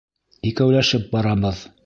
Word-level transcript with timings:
Икәүләшеп 0.51 1.07
барабыҙ. 1.13 1.67